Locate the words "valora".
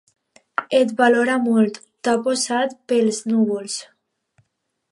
1.01-1.35